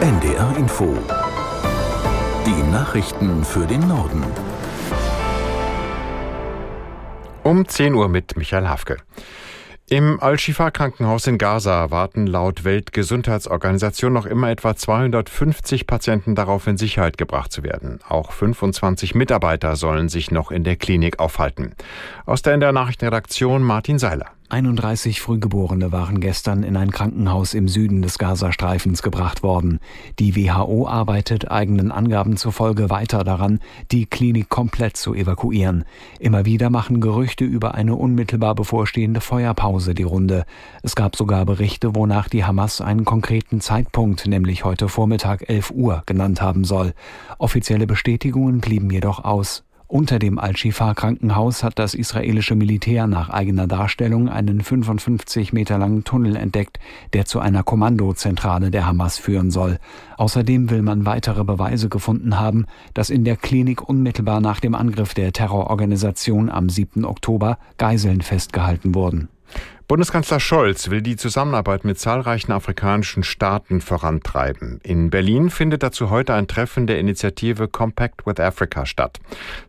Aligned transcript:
NDR 0.00 0.56
Info. 0.56 0.96
Die 2.46 2.72
Nachrichten 2.72 3.44
für 3.44 3.66
den 3.66 3.86
Norden. 3.86 4.24
Um 7.42 7.68
10 7.68 7.92
Uhr 7.92 8.08
mit 8.08 8.34
Michael 8.34 8.66
Hafke. 8.66 8.96
Im 9.90 10.18
Al-Shifa-Krankenhaus 10.18 11.26
in 11.26 11.36
Gaza 11.36 11.90
warten 11.90 12.26
laut 12.26 12.64
Weltgesundheitsorganisation 12.64 14.14
noch 14.14 14.24
immer 14.24 14.48
etwa 14.48 14.74
250 14.74 15.86
Patienten 15.86 16.34
darauf, 16.34 16.66
in 16.66 16.78
Sicherheit 16.78 17.18
gebracht 17.18 17.52
zu 17.52 17.62
werden. 17.62 17.98
Auch 18.08 18.32
25 18.32 19.14
Mitarbeiter 19.14 19.76
sollen 19.76 20.08
sich 20.08 20.30
noch 20.30 20.50
in 20.50 20.64
der 20.64 20.76
Klinik 20.76 21.18
aufhalten. 21.18 21.74
Aus 22.24 22.40
der 22.40 22.54
NDR 22.54 22.72
Nachrichtenredaktion 22.72 23.62
Martin 23.62 23.98
Seiler. 23.98 24.30
31 24.50 25.20
Frühgeborene 25.20 25.92
waren 25.92 26.20
gestern 26.20 26.64
in 26.64 26.76
ein 26.76 26.90
Krankenhaus 26.90 27.54
im 27.54 27.68
Süden 27.68 28.02
des 28.02 28.18
Gazastreifens 28.18 29.00
gebracht 29.00 29.44
worden. 29.44 29.78
Die 30.18 30.34
WHO 30.34 30.88
arbeitet 30.88 31.48
eigenen 31.48 31.92
Angaben 31.92 32.36
zufolge 32.36 32.90
weiter 32.90 33.22
daran, 33.22 33.60
die 33.92 34.06
Klinik 34.06 34.48
komplett 34.48 34.96
zu 34.96 35.14
evakuieren. 35.14 35.84
Immer 36.18 36.46
wieder 36.46 36.68
machen 36.68 37.00
Gerüchte 37.00 37.44
über 37.44 37.76
eine 37.76 37.94
unmittelbar 37.94 38.56
bevorstehende 38.56 39.20
Feuerpause 39.20 39.94
die 39.94 40.02
Runde. 40.02 40.44
Es 40.82 40.96
gab 40.96 41.14
sogar 41.14 41.46
Berichte, 41.46 41.94
wonach 41.94 42.28
die 42.28 42.44
Hamas 42.44 42.80
einen 42.80 43.04
konkreten 43.04 43.60
Zeitpunkt, 43.60 44.26
nämlich 44.26 44.64
heute 44.64 44.88
Vormittag 44.88 45.48
11 45.48 45.70
Uhr, 45.70 46.02
genannt 46.06 46.42
haben 46.42 46.64
soll. 46.64 46.92
Offizielle 47.38 47.86
Bestätigungen 47.86 48.60
blieben 48.60 48.90
jedoch 48.90 49.22
aus. 49.22 49.62
Unter 49.90 50.20
dem 50.20 50.38
Al-Shifa-Krankenhaus 50.38 51.64
hat 51.64 51.80
das 51.80 51.94
israelische 51.94 52.54
Militär 52.54 53.08
nach 53.08 53.28
eigener 53.28 53.66
Darstellung 53.66 54.28
einen 54.28 54.60
55 54.60 55.52
Meter 55.52 55.78
langen 55.78 56.04
Tunnel 56.04 56.36
entdeckt, 56.36 56.78
der 57.12 57.24
zu 57.24 57.40
einer 57.40 57.64
Kommandozentrale 57.64 58.70
der 58.70 58.86
Hamas 58.86 59.18
führen 59.18 59.50
soll. 59.50 59.80
Außerdem 60.16 60.70
will 60.70 60.82
man 60.82 61.06
weitere 61.06 61.42
Beweise 61.42 61.88
gefunden 61.88 62.38
haben, 62.38 62.66
dass 62.94 63.10
in 63.10 63.24
der 63.24 63.34
Klinik 63.34 63.88
unmittelbar 63.88 64.40
nach 64.40 64.60
dem 64.60 64.76
Angriff 64.76 65.12
der 65.12 65.32
Terrororganisation 65.32 66.50
am 66.50 66.68
7. 66.68 67.04
Oktober 67.04 67.58
Geiseln 67.76 68.20
festgehalten 68.20 68.94
wurden. 68.94 69.28
Bundeskanzler 69.90 70.38
Scholz 70.38 70.88
will 70.88 71.02
die 71.02 71.16
Zusammenarbeit 71.16 71.84
mit 71.84 71.98
zahlreichen 71.98 72.52
afrikanischen 72.52 73.24
Staaten 73.24 73.80
vorantreiben. 73.80 74.78
In 74.84 75.10
Berlin 75.10 75.50
findet 75.50 75.82
dazu 75.82 76.10
heute 76.10 76.32
ein 76.32 76.46
Treffen 76.46 76.86
der 76.86 77.00
Initiative 77.00 77.66
Compact 77.66 78.24
with 78.24 78.38
Africa 78.38 78.86
statt. 78.86 79.18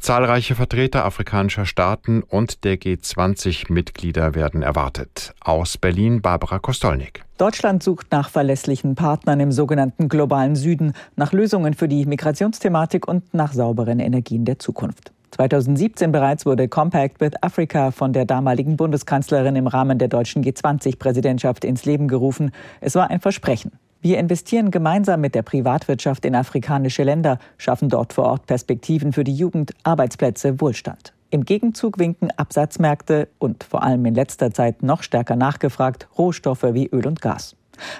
Zahlreiche 0.00 0.56
Vertreter 0.56 1.04
afrikanischer 1.04 1.66
Staaten 1.66 2.24
und 2.24 2.64
der 2.64 2.80
G20-Mitglieder 2.80 4.34
werden 4.34 4.62
erwartet. 4.62 5.34
Aus 5.38 5.78
Berlin 5.78 6.20
Barbara 6.20 6.58
Kostolnik. 6.58 7.22
Deutschland 7.36 7.84
sucht 7.84 8.08
nach 8.10 8.28
verlässlichen 8.28 8.96
Partnern 8.96 9.38
im 9.38 9.52
sogenannten 9.52 10.08
globalen 10.08 10.56
Süden, 10.56 10.94
nach 11.14 11.32
Lösungen 11.32 11.74
für 11.74 11.86
die 11.86 12.06
Migrationsthematik 12.06 13.06
und 13.06 13.34
nach 13.34 13.52
sauberen 13.52 14.00
Energien 14.00 14.44
der 14.44 14.58
Zukunft. 14.58 15.12
2017 15.30 16.10
bereits 16.10 16.46
wurde 16.46 16.68
Compact 16.68 17.20
with 17.20 17.32
Africa 17.42 17.90
von 17.90 18.12
der 18.12 18.24
damaligen 18.24 18.76
Bundeskanzlerin 18.76 19.56
im 19.56 19.66
Rahmen 19.66 19.98
der 19.98 20.08
deutschen 20.08 20.42
G20-Präsidentschaft 20.42 21.64
ins 21.64 21.84
Leben 21.84 22.08
gerufen. 22.08 22.52
Es 22.80 22.94
war 22.94 23.10
ein 23.10 23.20
Versprechen. 23.20 23.72
Wir 24.00 24.18
investieren 24.18 24.70
gemeinsam 24.70 25.20
mit 25.20 25.34
der 25.34 25.42
Privatwirtschaft 25.42 26.24
in 26.24 26.34
afrikanische 26.34 27.02
Länder, 27.02 27.38
schaffen 27.56 27.88
dort 27.88 28.12
vor 28.12 28.26
Ort 28.26 28.46
Perspektiven 28.46 29.12
für 29.12 29.24
die 29.24 29.34
Jugend, 29.34 29.72
Arbeitsplätze, 29.82 30.60
Wohlstand. 30.60 31.12
Im 31.30 31.44
Gegenzug 31.44 31.98
winken 31.98 32.30
Absatzmärkte 32.36 33.28
und 33.38 33.64
vor 33.64 33.82
allem 33.82 34.06
in 34.06 34.14
letzter 34.14 34.52
Zeit 34.52 34.82
noch 34.82 35.02
stärker 35.02 35.36
nachgefragt 35.36 36.08
Rohstoffe 36.16 36.62
wie 36.72 36.86
Öl 36.86 37.06
und 37.06 37.20
Gas. 37.20 37.54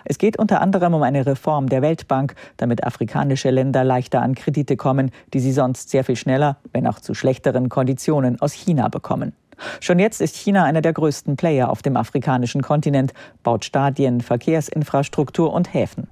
Es 0.04 0.18
geht 0.18 0.38
unter 0.38 0.60
anderem 0.60 0.94
um 0.94 1.02
eine 1.02 1.26
Reform 1.26 1.68
der 1.68 1.82
Weltbank, 1.82 2.34
damit 2.56 2.84
afrikanische 2.84 3.50
Länder 3.50 3.84
leichter 3.84 4.22
an 4.22 4.34
Kredite 4.34 4.76
kommen, 4.76 5.10
die 5.32 5.40
sie 5.40 5.52
sonst 5.52 5.90
sehr 5.90 6.04
viel 6.04 6.16
schneller, 6.16 6.58
wenn 6.72 6.86
auch 6.86 7.00
zu 7.00 7.14
schlechteren 7.14 7.68
Konditionen 7.68 8.40
aus 8.40 8.52
China 8.52 8.88
bekommen. 8.88 9.32
Schon 9.80 9.98
jetzt 9.98 10.20
ist 10.20 10.36
China 10.36 10.64
einer 10.64 10.82
der 10.82 10.92
größten 10.92 11.36
Player 11.36 11.70
auf 11.70 11.82
dem 11.82 11.96
afrikanischen 11.96 12.62
Kontinent, 12.62 13.12
baut 13.42 13.64
Stadien, 13.64 14.20
Verkehrsinfrastruktur 14.20 15.52
und 15.52 15.74
Häfen. 15.74 16.08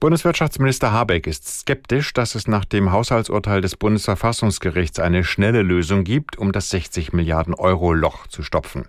Bundeswirtschaftsminister 0.00 0.92
Habeck 0.92 1.26
ist 1.26 1.48
skeptisch, 1.48 2.12
dass 2.12 2.36
es 2.36 2.46
nach 2.46 2.64
dem 2.64 2.92
Haushaltsurteil 2.92 3.60
des 3.60 3.74
Bundesverfassungsgerichts 3.74 5.00
eine 5.00 5.24
schnelle 5.24 5.62
Lösung 5.62 6.04
gibt, 6.04 6.38
um 6.38 6.52
das 6.52 6.70
60 6.70 7.12
Milliarden 7.12 7.52
Euro 7.52 7.92
Loch 7.92 8.28
zu 8.28 8.44
stopfen. 8.44 8.86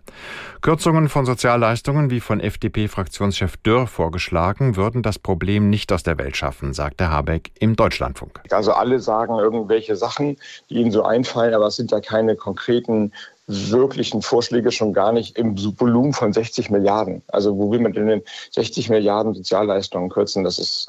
Kürzungen 0.62 1.10
von 1.10 1.26
Sozialleistungen, 1.26 2.12
wie 2.12 2.20
von 2.20 2.40
FDP-Fraktionschef 2.40 3.58
Dürr 3.58 3.88
vorgeschlagen, 3.88 4.76
würden 4.76 5.02
das 5.02 5.18
Problem 5.18 5.72
nicht 5.72 5.92
aus 5.92 6.04
der 6.04 6.20
Welt 6.20 6.38
schaffen, 6.38 6.74
sagte 6.74 7.10
Habeck 7.10 7.50
im 7.60 7.76
Deutschlandfunk. 7.76 8.42
Also 8.52 8.74
alle 8.74 9.00
sagen 9.00 9.34
irgendwelche 9.40 9.96
Sachen, 9.96 10.38
die 10.70 10.76
ihnen 10.76 10.92
so 10.92 11.04
einfallen, 11.04 11.56
aber 11.56 11.66
es 11.66 11.76
sind 11.76 11.90
ja 11.90 12.02
keine 12.02 12.36
konkreten 12.36 13.14
wirklichen 13.50 14.22
Vorschläge 14.22 14.72
schon 14.72 14.94
gar 14.94 15.12
nicht 15.12 15.38
im 15.38 15.58
Volumen 15.80 16.14
von 16.14 16.32
60 16.32 16.70
Milliarden. 16.70 17.24
Also 17.28 17.58
wo 17.58 17.72
will 17.72 17.80
man 17.80 17.94
denn 17.94 18.22
60 18.52 18.90
Milliarden 18.90 19.34
Sozialleistungen 19.34 20.10
kürzen? 20.10 20.44
Das 20.44 20.60
ist 20.60 20.88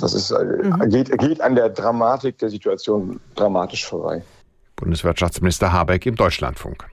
das 0.00 0.14
ist, 0.14 0.30
mhm. 0.30 0.88
geht, 0.88 1.16
geht 1.18 1.40
an 1.40 1.54
der 1.54 1.68
Dramatik 1.68 2.38
der 2.38 2.48
Situation 2.48 3.20
dramatisch 3.34 3.86
vorbei. 3.86 4.22
Bundeswirtschaftsminister 4.76 5.72
Habeck 5.72 6.06
im 6.06 6.16
Deutschlandfunk. 6.16 6.86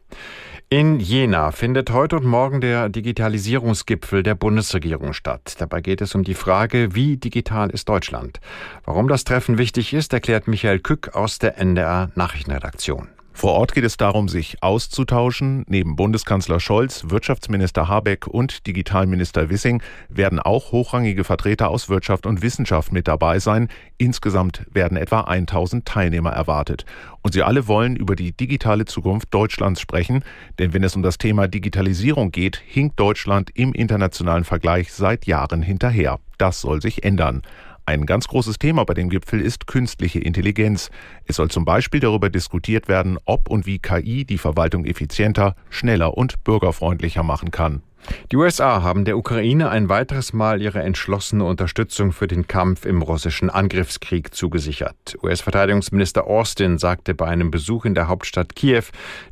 In 0.69 1.01
Jena 1.01 1.51
findet 1.51 1.91
heute 1.91 2.15
und 2.15 2.25
morgen 2.25 2.61
der 2.61 2.87
Digitalisierungsgipfel 2.87 4.23
der 4.23 4.35
Bundesregierung 4.35 5.11
statt. 5.11 5.55
Dabei 5.57 5.81
geht 5.81 5.99
es 5.99 6.15
um 6.15 6.23
die 6.23 6.33
Frage, 6.33 6.95
wie 6.95 7.17
digital 7.17 7.69
ist 7.69 7.89
Deutschland? 7.89 8.39
Warum 8.85 9.09
das 9.09 9.25
Treffen 9.25 9.57
wichtig 9.57 9.93
ist, 9.93 10.13
erklärt 10.13 10.47
Michael 10.47 10.79
Kück 10.79 11.13
aus 11.13 11.39
der 11.39 11.57
NDR 11.57 12.11
Nachrichtenredaktion. 12.15 13.09
Vor 13.33 13.53
Ort 13.53 13.73
geht 13.73 13.85
es 13.85 13.97
darum, 13.97 14.27
sich 14.27 14.61
auszutauschen. 14.61 15.63
Neben 15.67 15.95
Bundeskanzler 15.95 16.59
Scholz, 16.59 17.05
Wirtschaftsminister 17.07 17.87
Habeck 17.87 18.27
und 18.27 18.67
Digitalminister 18.67 19.49
Wissing 19.49 19.81
werden 20.09 20.39
auch 20.39 20.71
hochrangige 20.71 21.23
Vertreter 21.23 21.69
aus 21.69 21.89
Wirtschaft 21.89 22.25
und 22.25 22.41
Wissenschaft 22.41 22.91
mit 22.91 23.07
dabei 23.07 23.39
sein. 23.39 23.69
Insgesamt 23.97 24.65
werden 24.71 24.97
etwa 24.97 25.21
1000 25.21 25.85
Teilnehmer 25.85 26.31
erwartet. 26.31 26.85
Und 27.21 27.33
sie 27.33 27.41
alle 27.41 27.67
wollen 27.67 27.95
über 27.95 28.15
die 28.15 28.31
digitale 28.31 28.85
Zukunft 28.85 29.33
Deutschlands 29.33 29.79
sprechen. 29.79 30.23
Denn 30.59 30.73
wenn 30.73 30.83
es 30.83 30.95
um 30.95 31.01
das 31.01 31.17
Thema 31.17 31.47
Digitalisierung 31.47 32.31
geht, 32.31 32.61
hinkt 32.65 32.99
Deutschland 32.99 33.49
im 33.53 33.73
internationalen 33.73 34.43
Vergleich 34.43 34.91
seit 34.91 35.25
Jahren 35.25 35.61
hinterher. 35.61 36.19
Das 36.37 36.61
soll 36.61 36.81
sich 36.81 37.03
ändern. 37.03 37.43
Ein 37.91 38.05
ganz 38.05 38.29
großes 38.29 38.57
Thema 38.57 38.85
bei 38.85 38.93
dem 38.93 39.09
Gipfel 39.09 39.41
ist 39.41 39.67
künstliche 39.67 40.19
Intelligenz. 40.19 40.91
Es 41.25 41.35
soll 41.35 41.51
zum 41.51 41.65
Beispiel 41.65 41.99
darüber 41.99 42.29
diskutiert 42.29 42.87
werden, 42.87 43.17
ob 43.25 43.49
und 43.49 43.65
wie 43.65 43.79
KI 43.79 44.23
die 44.23 44.37
Verwaltung 44.37 44.85
effizienter, 44.85 45.57
schneller 45.69 46.17
und 46.17 46.41
bürgerfreundlicher 46.45 47.23
machen 47.23 47.51
kann. 47.51 47.83
Die 48.31 48.37
USA 48.37 48.81
haben 48.81 49.05
der 49.05 49.17
Ukraine 49.17 49.69
ein 49.69 49.89
weiteres 49.89 50.33
Mal 50.33 50.61
ihre 50.61 50.81
entschlossene 50.81 51.43
Unterstützung 51.43 52.11
für 52.13 52.27
den 52.27 52.47
Kampf 52.47 52.85
im 52.85 53.01
russischen 53.01 53.49
Angriffskrieg 53.49 54.33
zugesichert. 54.33 55.17
US-Verteidigungsminister 55.21 56.25
Austin 56.25 56.77
sagte 56.77 57.13
bei 57.13 57.27
einem 57.27 57.51
Besuch 57.51 57.85
in 57.85 57.93
der 57.93 58.07
Hauptstadt 58.07 58.55
Kiew, 58.55 58.83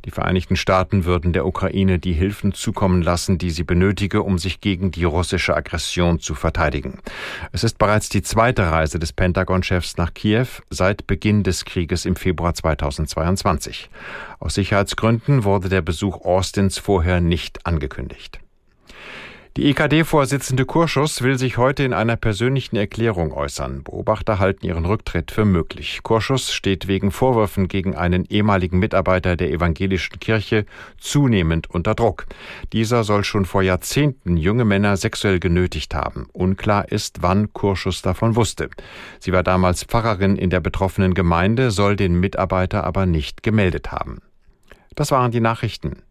die 0.04 0.10
Vereinigten 0.10 0.56
Staaten 0.56 1.04
würden 1.06 1.32
der 1.32 1.46
Ukraine 1.46 1.98
die 1.98 2.12
Hilfen 2.12 2.52
zukommen 2.52 3.00
lassen, 3.00 3.38
die 3.38 3.50
sie 3.50 3.64
benötige, 3.64 4.22
um 4.22 4.38
sich 4.38 4.60
gegen 4.60 4.90
die 4.90 5.04
russische 5.04 5.56
Aggression 5.56 6.20
zu 6.20 6.34
verteidigen. 6.34 6.98
Es 7.52 7.64
ist 7.64 7.78
bereits 7.78 8.08
die 8.10 8.22
zweite 8.22 8.70
Reise 8.70 8.98
des 8.98 9.12
Pentagon-Chefs 9.12 9.96
nach 9.96 10.12
Kiew 10.12 10.46
seit 10.68 11.06
Beginn 11.06 11.42
des 11.42 11.64
Krieges 11.64 12.04
im 12.04 12.16
Februar 12.16 12.54
2022. 12.54 13.88
Aus 14.38 14.54
Sicherheitsgründen 14.54 15.44
wurde 15.44 15.68
der 15.68 15.82
Besuch 15.82 16.24
Austins 16.24 16.78
vorher 16.78 17.20
nicht 17.20 17.66
angekündigt. 17.66 18.40
Die 19.56 19.68
EKD-Vorsitzende 19.68 20.64
Kurschus 20.64 21.22
will 21.22 21.36
sich 21.36 21.56
heute 21.56 21.82
in 21.82 21.92
einer 21.92 22.14
persönlichen 22.14 22.76
Erklärung 22.76 23.32
äußern. 23.32 23.82
Beobachter 23.82 24.38
halten 24.38 24.64
ihren 24.64 24.86
Rücktritt 24.86 25.32
für 25.32 25.44
möglich. 25.44 26.04
Kurschus 26.04 26.52
steht 26.52 26.86
wegen 26.86 27.10
Vorwürfen 27.10 27.66
gegen 27.66 27.96
einen 27.96 28.26
ehemaligen 28.26 28.78
Mitarbeiter 28.78 29.36
der 29.36 29.50
evangelischen 29.50 30.20
Kirche 30.20 30.66
zunehmend 30.98 31.68
unter 31.68 31.96
Druck. 31.96 32.26
Dieser 32.72 33.02
soll 33.02 33.24
schon 33.24 33.44
vor 33.44 33.62
Jahrzehnten 33.62 34.36
junge 34.36 34.64
Männer 34.64 34.96
sexuell 34.96 35.40
genötigt 35.40 35.96
haben. 35.96 36.28
Unklar 36.32 36.90
ist, 36.92 37.20
wann 37.20 37.52
Kurschus 37.52 38.02
davon 38.02 38.36
wusste. 38.36 38.70
Sie 39.18 39.32
war 39.32 39.42
damals 39.42 39.82
Pfarrerin 39.82 40.36
in 40.36 40.50
der 40.50 40.60
betroffenen 40.60 41.12
Gemeinde, 41.12 41.72
soll 41.72 41.96
den 41.96 42.20
Mitarbeiter 42.20 42.84
aber 42.84 43.04
nicht 43.04 43.42
gemeldet 43.42 43.90
haben. 43.90 44.22
Das 44.94 45.10
waren 45.10 45.32
die 45.32 45.40
Nachrichten. 45.40 46.02